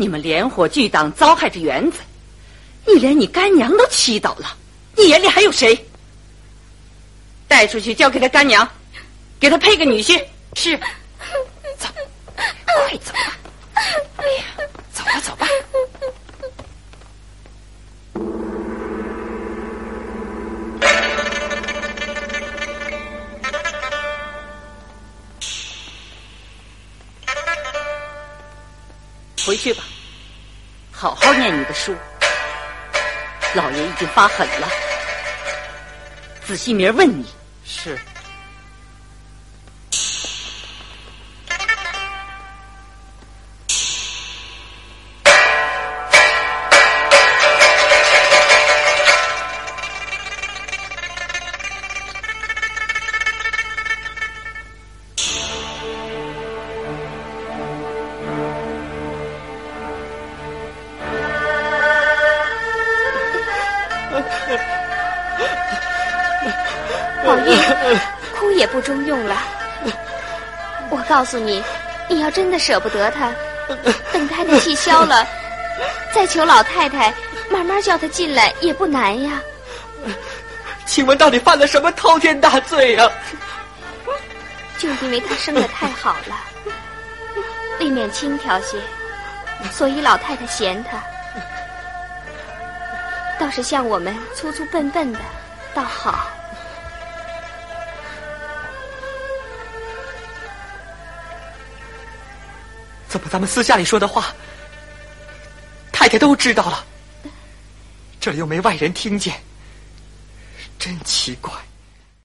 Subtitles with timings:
[0.00, 1.98] 你们连伙聚党，糟害这园子，
[2.86, 4.56] 你连你干娘都欺倒了，
[4.96, 5.76] 你眼里还有谁？
[7.48, 8.66] 带出去交给他干娘，
[9.40, 10.22] 给他配个女婿。
[10.54, 10.78] 是，
[11.76, 11.88] 走，
[12.36, 13.37] 快走吧。
[29.48, 29.82] 回去吧，
[30.92, 31.96] 好好念你的书。
[33.54, 34.68] 老爷已经发狠了，
[36.46, 37.24] 仔细明儿问你。
[37.64, 37.98] 是。
[71.08, 71.62] 告诉你，
[72.08, 73.32] 你要真的舍不得他，
[74.12, 75.26] 等他的气消了，
[76.14, 77.12] 再求老太太
[77.50, 79.40] 慢慢叫他进来也不难呀。
[80.84, 83.10] 请问到底犯了什么滔天大罪呀？
[84.78, 86.36] 就因为他生的太好了，
[87.80, 88.78] 未免轻佻些，
[89.72, 91.02] 所以老太太嫌他。
[93.38, 95.18] 倒是像我们粗粗笨笨的，
[95.74, 96.28] 倒好。
[103.08, 104.34] 怎么咱们私下里说的话，
[105.90, 106.84] 太太都知道了？
[108.20, 109.40] 这里又没外人听见，
[110.78, 111.52] 真奇怪。